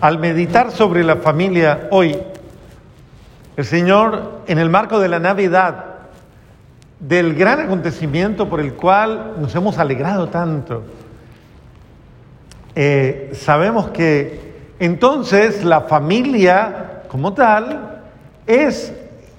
[0.00, 2.16] al meditar sobre la familia hoy,
[3.56, 5.84] el Señor, en el marco de la Navidad,
[7.00, 10.84] del gran acontecimiento por el cual nos hemos alegrado tanto,
[12.74, 14.48] eh, sabemos que
[14.78, 18.02] entonces la familia como tal
[18.46, 18.92] es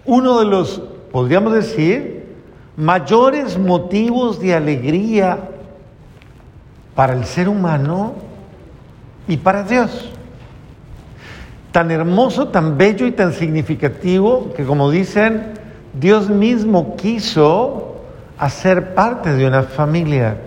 [0.05, 0.81] uno de los,
[1.11, 2.35] podríamos decir,
[2.75, 5.37] mayores motivos de alegría
[6.95, 8.15] para el ser humano
[9.27, 10.11] y para Dios.
[11.71, 15.53] Tan hermoso, tan bello y tan significativo que como dicen,
[15.93, 18.01] Dios mismo quiso
[18.37, 20.37] hacer parte de una familia.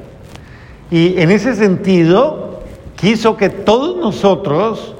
[0.90, 2.62] Y en ese sentido,
[2.96, 4.94] quiso que todos nosotros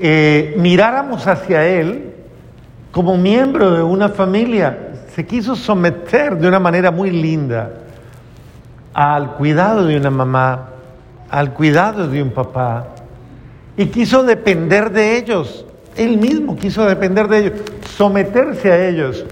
[0.00, 2.14] eh, miráramos hacia Él
[2.92, 4.92] como miembro de una familia.
[5.14, 7.70] Se quiso someter de una manera muy linda
[8.92, 10.70] al cuidado de una mamá,
[11.28, 12.86] al cuidado de un papá,
[13.76, 15.64] y quiso depender de ellos.
[15.96, 17.52] Él mismo quiso depender de ellos,
[17.96, 19.24] someterse a ellos.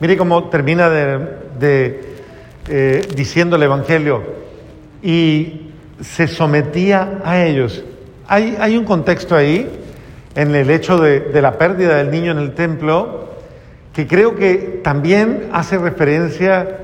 [0.00, 2.00] Mire cómo termina de,
[2.68, 4.22] eh, diciendo el Evangelio.
[5.02, 7.84] Y se sometía a ellos.
[8.28, 9.68] Hay, hay un contexto ahí,
[10.34, 13.28] en el hecho de, de la pérdida del niño en el templo,
[13.92, 16.78] que creo que también hace referencia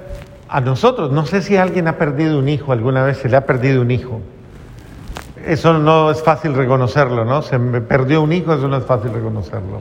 [0.49, 1.13] a nosotros.
[1.13, 3.91] No sé si alguien ha perdido un hijo alguna vez, se le ha perdido un
[3.91, 4.21] hijo.
[5.49, 7.41] Eso no es fácil reconocerlo, ¿no?
[7.41, 9.81] Se me perdió un hijo, eso no es fácil reconocerlo.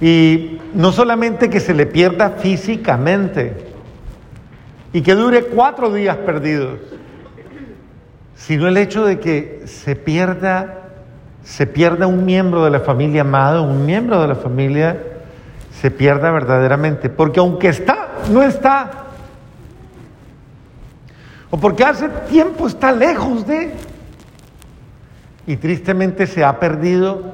[0.00, 3.68] Y no solamente que se le pierda físicamente
[4.92, 6.80] y que dure cuatro días perdidos,
[8.34, 10.88] sino el hecho de que se pierda,
[11.44, 15.00] se pierda un miembro de la familia amado, un miembro de la familia,
[15.80, 17.08] se pierda verdaderamente.
[17.08, 18.90] Porque aunque está, no está.
[21.48, 23.72] O porque hace tiempo está lejos de
[25.48, 27.32] y tristemente se ha perdido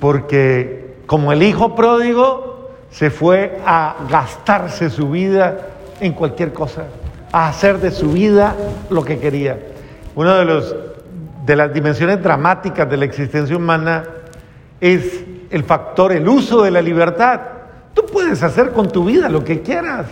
[0.00, 5.56] porque como el hijo pródigo se fue a gastarse su vida
[6.00, 6.86] en cualquier cosa,
[7.30, 8.56] a hacer de su vida
[8.90, 9.60] lo que quería.
[10.16, 10.62] Una de,
[11.46, 14.02] de las dimensiones dramáticas de la existencia humana
[14.80, 17.40] es el factor, el uso de la libertad.
[17.94, 20.06] Tú puedes hacer con tu vida lo que quieras,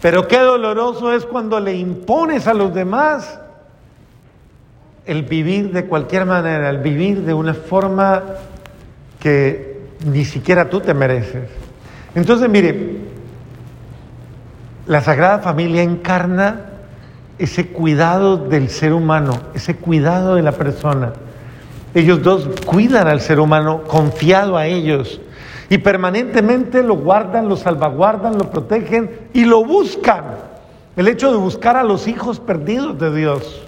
[0.00, 3.38] pero qué doloroso es cuando le impones a los demás
[5.06, 8.22] el vivir de cualquier manera, el vivir de una forma
[9.20, 11.48] que ni siquiera tú te mereces.
[12.14, 12.96] Entonces, mire,
[14.86, 16.60] la Sagrada Familia encarna
[17.38, 21.12] ese cuidado del ser humano, ese cuidado de la persona.
[21.94, 25.20] Ellos dos cuidan al ser humano confiado a ellos
[25.70, 30.24] y permanentemente lo guardan, lo salvaguardan, lo protegen y lo buscan.
[30.96, 33.65] El hecho de buscar a los hijos perdidos de Dios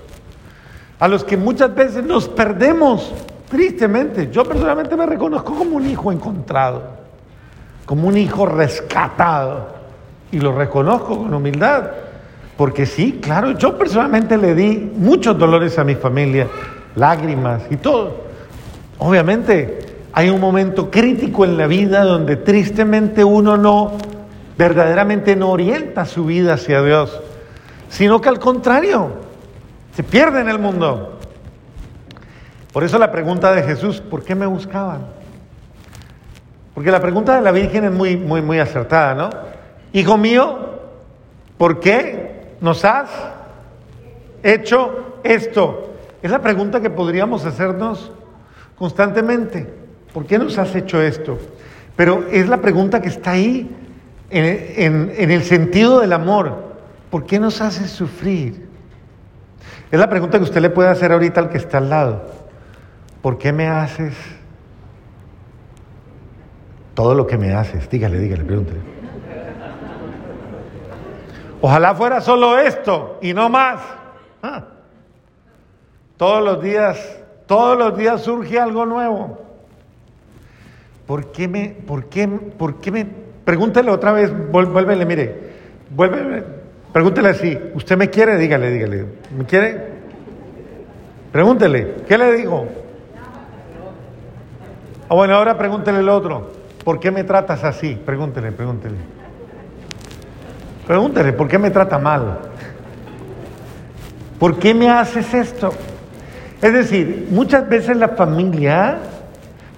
[0.99, 3.13] a los que muchas veces nos perdemos,
[3.49, 4.31] tristemente.
[4.31, 6.83] Yo personalmente me reconozco como un hijo encontrado,
[7.87, 9.79] como un hijo rescatado,
[10.31, 11.85] y lo reconozco con humildad,
[12.57, 16.49] porque sí, claro, yo personalmente le di muchos dolores a mi familia,
[16.97, 18.29] lágrimas y todo.
[18.99, 23.93] Obviamente hay un momento crítico en la vida donde tristemente uno no,
[24.59, 27.21] verdaderamente no orienta su vida hacia Dios,
[27.89, 29.28] sino que al contrario,
[29.99, 31.19] se pierde en el mundo.
[32.73, 35.09] Por eso la pregunta de Jesús, ¿por qué me buscaban?
[36.73, 39.31] Porque la pregunta de la Virgen es muy, muy, muy acertada, ¿no?
[39.93, 40.79] Hijo mío,
[41.57, 43.11] ¿por qué nos has
[44.45, 45.91] hecho esto?
[46.23, 48.13] Es la pregunta que podríamos hacernos
[48.77, 49.67] constantemente.
[50.15, 51.41] ¿Por qué nos has hecho esto?
[51.97, 53.69] Pero es la pregunta que está ahí
[54.31, 56.77] en, en el sentido del amor.
[57.11, 58.68] ¿Por qué nos haces sufrir?
[59.91, 62.23] Es la pregunta que usted le puede hacer ahorita al que está al lado.
[63.23, 64.15] ¿Por qué me haces
[66.95, 67.89] todo lo que me haces?
[67.89, 68.81] Dígale, dígale, pregúntele.
[71.61, 73.81] Ojalá fuera solo esto y no más.
[74.43, 74.65] Ah.
[76.17, 79.39] Todos los días, todos los días surge algo nuevo.
[81.07, 83.07] ¿Por qué me, por qué, por qué me,
[83.45, 85.51] pregúntele otra vez, vuélvele, mire,
[85.91, 86.45] vuélvele,
[86.93, 88.37] Pregúntele así, ¿usted me quiere?
[88.39, 89.05] Dígale, dígale.
[89.37, 89.99] ¿Me quiere?
[91.33, 92.67] Pregúntele, ¿qué le digo?
[95.09, 96.53] Ah, bueno, ahora pregúntele el otro.
[96.85, 97.95] ¿Por qué me tratas así?
[97.95, 98.97] Pregúntele, pregúntele.
[100.87, 102.39] Pregúntele, ¿por qué me trata mal?
[104.39, 105.71] ¿Por qué me haces esto?
[106.63, 108.99] Es decir, muchas veces la familia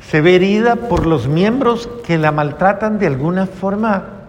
[0.08, 4.19] se ve herida por los miembros que la maltratan de alguna forma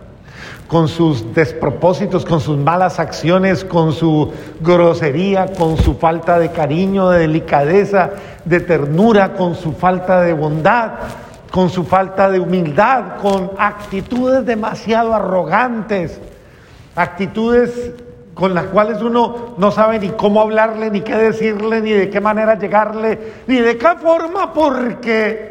[0.68, 7.10] con sus despropósitos, con sus malas acciones, con su grosería, con su falta de cariño,
[7.10, 8.12] de delicadeza,
[8.46, 10.92] de ternura, con su falta de bondad,
[11.52, 16.20] con su falta de humildad, con actitudes demasiado arrogantes,
[16.96, 17.92] actitudes
[18.34, 22.22] con las cuales uno no sabe ni cómo hablarle, ni qué decirle, ni de qué
[22.22, 25.51] manera llegarle, ni de qué forma, porque,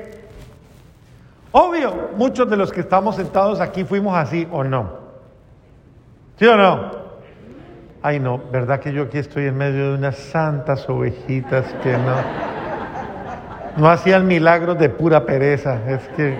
[1.53, 5.01] obvio, muchos de los que estamos sentados aquí fuimos así o no.
[6.39, 6.91] ¿Sí o no?
[8.03, 12.17] Ay, no, ¿verdad que yo aquí estoy en medio de unas santas ovejitas que no,
[13.77, 15.79] no hacían milagros de pura pereza?
[15.87, 16.39] Es que...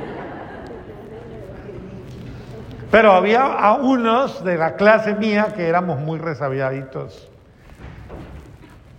[2.91, 7.31] Pero había a unos de la clase mía que éramos muy resabiaditos.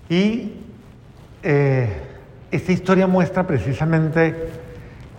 [0.08, 0.62] Y
[1.42, 1.90] eh,
[2.52, 4.61] esta historia muestra precisamente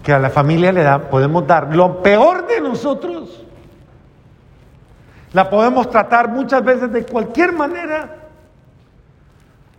[0.02, 3.42] que a la familia le da, podemos dar lo peor de nosotros
[5.32, 8.16] la podemos tratar muchas veces de cualquier manera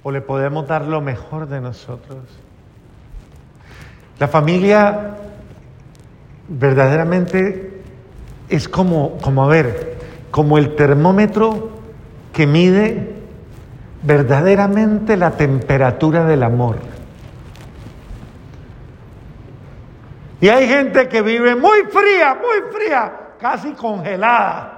[0.01, 2.19] o le podemos dar lo mejor de nosotros.
[4.19, 5.15] La familia
[6.47, 7.81] verdaderamente
[8.49, 9.97] es como, como a ver,
[10.31, 11.69] como el termómetro
[12.33, 13.15] que mide
[14.01, 16.77] verdaderamente la temperatura del amor.
[20.43, 24.73] Y hay gente que vive muy fría, muy fría, casi congelada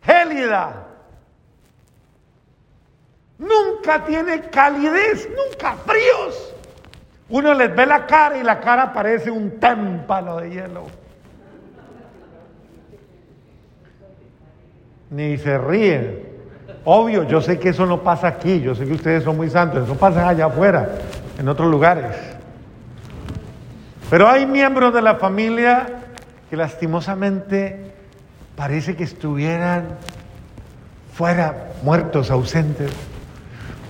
[0.00, 0.84] gélida.
[3.36, 6.54] Nunca tiene calidez, nunca fríos.
[7.30, 10.86] Uno les ve la cara y la cara parece un témpano de hielo.
[15.10, 16.28] Ni se ríen.
[16.84, 19.82] Obvio, yo sé que eso no pasa aquí, yo sé que ustedes son muy santos,
[19.82, 20.90] eso pasa allá afuera,
[21.40, 22.35] en otros lugares.
[24.08, 25.86] Pero hay miembros de la familia
[26.48, 27.92] que lastimosamente
[28.54, 29.98] parece que estuvieran
[31.12, 32.92] fuera, muertos, ausentes.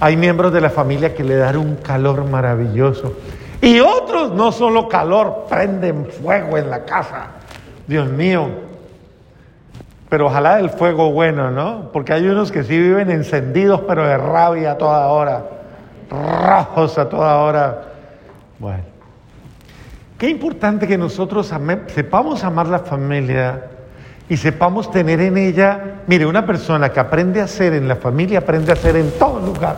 [0.01, 3.15] Hay miembros de la familia que le dan un calor maravilloso.
[3.61, 7.27] Y otros no solo calor, prenden fuego en la casa.
[7.87, 8.49] Dios mío.
[10.09, 11.91] Pero ojalá el fuego bueno, ¿no?
[11.93, 15.45] Porque hay unos que sí viven encendidos, pero de rabia a toda hora.
[16.11, 17.83] Rojos a toda hora.
[18.59, 18.96] Bueno.
[20.19, 21.53] Qué importante que nosotros
[21.89, 23.65] sepamos amar la familia
[24.31, 28.39] y sepamos tener en ella, mire, una persona que aprende a ser en la familia,
[28.39, 29.77] aprende a ser en todo lugar.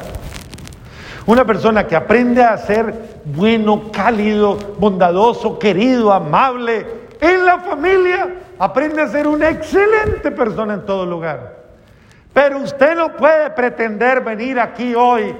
[1.26, 6.86] Una persona que aprende a ser bueno, cálido, bondadoso, querido, amable
[7.20, 8.28] en la familia,
[8.60, 11.56] aprende a ser una excelente persona en todo lugar.
[12.32, 15.34] Pero usted no puede pretender venir aquí hoy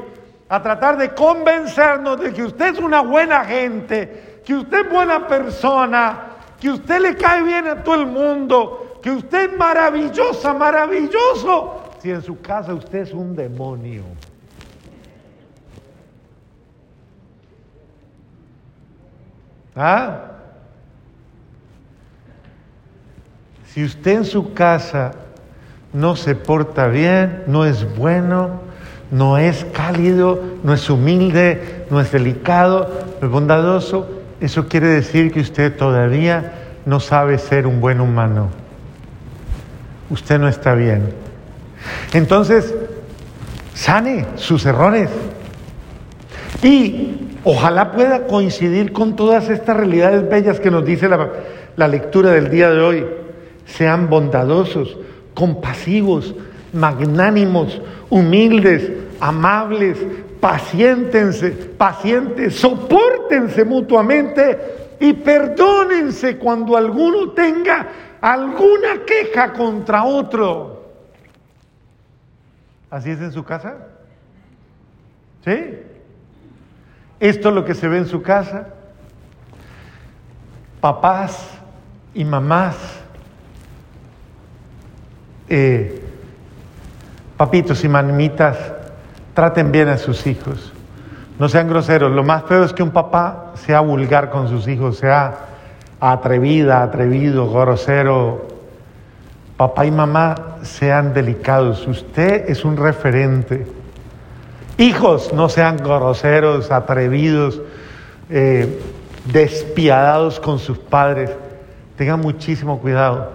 [0.48, 5.28] a tratar de convencernos de que usted es una buena gente, que usted es buena
[5.28, 6.20] persona,
[6.58, 12.10] que usted le cae bien a todo el mundo, que usted es maravillosa, maravilloso, si
[12.10, 14.04] en su casa usted es un demonio.
[19.76, 20.30] ¿Ah?
[23.66, 25.10] Si usted en su casa
[25.92, 28.62] no se porta bien, no es bueno,
[29.10, 32.88] no es cálido, no es humilde, no es delicado,
[33.20, 36.52] no es bondadoso, eso quiere decir que usted todavía
[36.86, 38.50] no sabe ser un buen humano
[40.10, 41.12] usted no está bien.
[42.12, 42.74] Entonces,
[43.74, 45.10] sane sus errores.
[46.62, 52.50] Y ojalá pueda coincidir con todas estas realidades bellas que nos dice la, lectura del
[52.50, 53.06] día de hoy.
[53.66, 54.96] Sean bondadosos,
[55.34, 56.34] compasivos,
[56.72, 59.98] magnánimos, humildes, amables,
[60.40, 67.88] paciéntense, pacientes, soportense mutuamente y perdónense cuando alguno tenga
[68.20, 70.78] alguna queja contra otro.
[72.90, 73.76] ¿Así es en su casa?
[75.44, 75.78] ¿Sí?
[77.20, 78.68] Esto es lo que se ve en su casa.
[80.80, 81.48] Papás
[82.14, 82.76] y mamás.
[85.48, 86.02] Eh,
[87.36, 88.58] papitos y mamitas,
[89.38, 90.72] traten bien a sus hijos.
[91.38, 92.10] No sean groseros.
[92.10, 95.32] Lo más feo es que un papá sea vulgar con sus hijos, sea
[96.00, 98.48] atrevida, atrevido, grosero.
[99.56, 101.86] Papá y mamá sean delicados.
[101.86, 103.64] Usted es un referente.
[104.76, 107.60] Hijos, no sean groseros, atrevidos,
[108.30, 108.82] eh,
[109.24, 111.30] despiadados con sus padres.
[111.96, 113.30] Tengan muchísimo cuidado.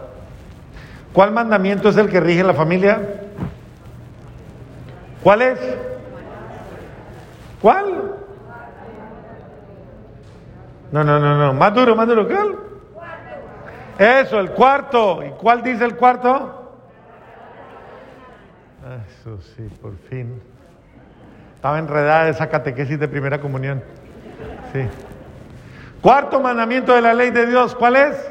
[1.14, 3.00] ¿Cuál mandamiento es el que rige la familia?
[5.24, 5.60] ¿Cuál es?
[7.64, 8.16] ¿Cuál?
[10.92, 11.54] No, no, no, no.
[11.54, 12.28] Más duro, más duro.
[12.28, 12.58] ¿Cuál?
[13.98, 15.24] Eso, el cuarto.
[15.24, 16.74] ¿Y cuál dice el cuarto?
[19.08, 20.42] Eso sí, por fin.
[21.56, 23.82] Estaba enredada esa catequesis de primera comunión.
[24.74, 24.86] Sí.
[26.02, 28.30] Cuarto mandamiento de la ley de Dios, ¿cuál es?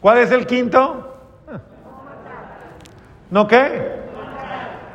[0.00, 1.18] ¿Cuál es el quinto?
[3.30, 4.01] ¿No qué?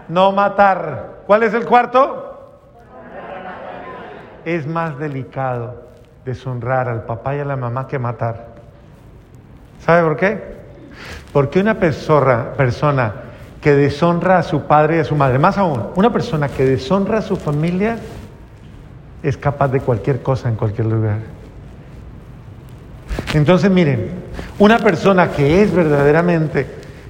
[0.10, 1.24] No matar.
[1.28, 2.24] ¿Cuál es el cuarto?
[4.46, 5.88] Es más delicado
[6.24, 8.48] deshonrar al papá y a la mamá que matar.
[9.80, 10.58] ¿Sabe por qué?
[11.34, 13.14] Porque una persona, persona
[13.62, 17.20] que deshonra a su padre y a su madre, más aún, una persona que deshonra
[17.20, 17.98] a su familia,
[19.24, 21.18] es capaz de cualquier cosa en cualquier lugar.
[23.34, 24.12] Entonces miren,
[24.60, 26.66] una persona que es verdaderamente,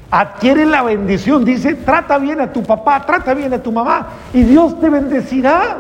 [0.09, 4.43] adquiere la bendición, dice, trata bien a tu papá, trata bien a tu mamá y
[4.43, 5.77] Dios te bendecirá.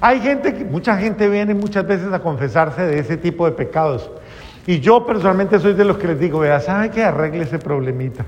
[0.00, 4.10] Hay gente, que, mucha gente viene muchas veces a confesarse de ese tipo de pecados.
[4.66, 7.04] Y yo personalmente soy de los que les digo, vea, ¿sabe qué?
[7.04, 8.24] Arregle ese problemita.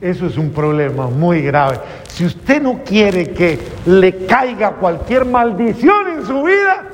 [0.00, 1.78] Eso es un problema muy grave.
[2.08, 6.89] Si usted no quiere que le caiga cualquier maldición en su vida,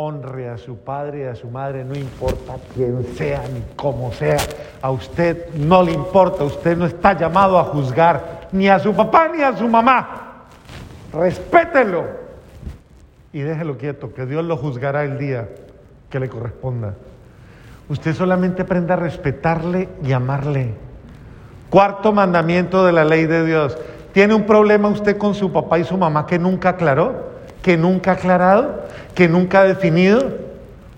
[0.00, 4.38] honre a su padre y a su madre, no importa quién sea ni cómo sea.
[4.80, 9.28] A usted no le importa, usted no está llamado a juzgar ni a su papá
[9.34, 10.44] ni a su mamá.
[11.12, 12.04] Respételo
[13.32, 15.48] y déjelo quieto, que Dios lo juzgará el día
[16.08, 16.94] que le corresponda.
[17.88, 20.74] Usted solamente aprenda a respetarle y amarle.
[21.70, 23.76] Cuarto mandamiento de la ley de Dios.
[24.12, 27.27] ¿Tiene un problema usted con su papá y su mamá que nunca aclaró?
[27.62, 28.86] ¿Que nunca ha aclarado?
[29.14, 30.36] ¿Que nunca ha definido?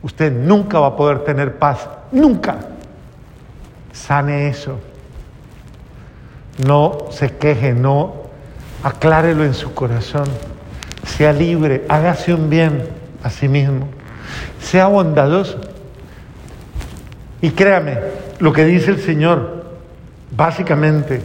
[0.02, 1.88] Usted nunca va a poder tener paz.
[2.12, 2.56] Nunca.
[3.92, 4.78] Sane eso.
[6.66, 8.14] No se queje, no
[8.82, 10.28] aclárelo en su corazón.
[11.04, 12.88] Sea libre, hágase un bien
[13.22, 13.88] a sí mismo.
[14.60, 15.60] Sea bondadoso.
[17.40, 17.98] Y créame,
[18.38, 19.60] lo que dice el Señor,
[20.30, 21.20] Básicamente,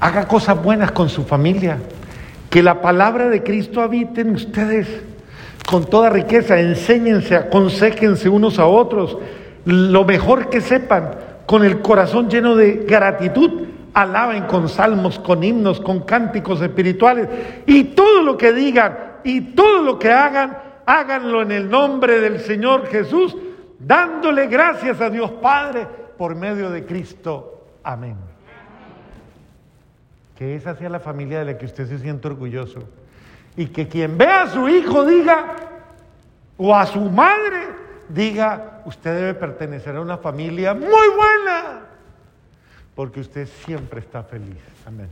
[0.00, 1.78] haga cosas buenas con su familia.
[2.56, 4.88] Que la palabra de Cristo habite en ustedes
[5.68, 6.58] con toda riqueza.
[6.58, 9.18] Enséñense, aconsejense unos a otros.
[9.66, 15.82] Lo mejor que sepan, con el corazón lleno de gratitud, alaben con salmos, con himnos,
[15.82, 17.28] con cánticos espirituales.
[17.66, 22.40] Y todo lo que digan y todo lo que hagan, háganlo en el nombre del
[22.40, 23.36] Señor Jesús,
[23.78, 25.86] dándole gracias a Dios Padre
[26.16, 28.16] por medio de Cristo Amén.
[30.36, 32.80] Que esa sea la familia de la que usted se siente orgulloso.
[33.56, 35.56] Y que quien vea a su hijo diga,
[36.56, 37.68] o a su madre,
[38.08, 41.80] diga, usted debe pertenecer a una familia muy buena,
[42.94, 44.58] porque usted siempre está feliz.
[44.86, 45.08] Amén.